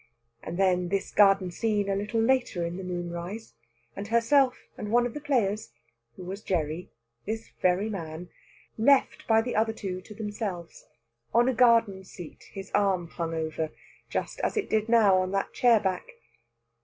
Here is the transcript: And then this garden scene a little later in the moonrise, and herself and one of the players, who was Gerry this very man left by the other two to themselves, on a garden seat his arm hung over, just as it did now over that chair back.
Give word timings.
And 0.41 0.57
then 0.57 0.87
this 0.89 1.11
garden 1.11 1.51
scene 1.51 1.87
a 1.87 1.95
little 1.95 2.19
later 2.19 2.65
in 2.65 2.77
the 2.77 2.83
moonrise, 2.83 3.53
and 3.95 4.07
herself 4.07 4.57
and 4.75 4.89
one 4.91 5.05
of 5.05 5.13
the 5.13 5.21
players, 5.21 5.73
who 6.15 6.23
was 6.23 6.41
Gerry 6.41 6.89
this 7.27 7.51
very 7.61 7.87
man 7.87 8.29
left 8.79 9.27
by 9.27 9.43
the 9.43 9.55
other 9.55 9.73
two 9.73 10.01
to 10.01 10.15
themselves, 10.15 10.87
on 11.35 11.47
a 11.47 11.53
garden 11.53 12.03
seat 12.03 12.45
his 12.51 12.71
arm 12.71 13.09
hung 13.09 13.35
over, 13.35 13.69
just 14.09 14.39
as 14.39 14.57
it 14.57 14.71
did 14.71 14.89
now 14.89 15.21
over 15.21 15.33
that 15.33 15.53
chair 15.53 15.79
back. 15.79 16.07